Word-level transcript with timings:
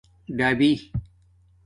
ڈَبئ 0.37 0.71